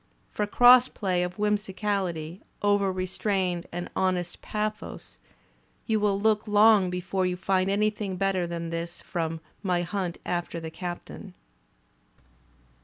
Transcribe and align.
For 0.31 0.47
cross 0.47 0.87
play 0.87 1.21
of 1.21 1.35
whimsicality 1.37 2.41
over 2.63 2.91
restrained 2.91 3.67
and 3.71 3.87
honest 3.95 4.41
pathos, 4.41 5.19
you 5.85 5.99
will 5.99 6.19
look 6.19 6.47
long 6.47 6.89
l)efore 6.89 7.29
you 7.29 7.37
find 7.37 7.69
anything 7.69 8.15
better 8.15 8.47
than 8.47 8.71
this 8.71 8.99
from 8.99 9.41
"My 9.61 9.83
Hunt 9.83 10.17
After 10.25 10.59
the 10.59 10.71
Captain." 10.71 11.35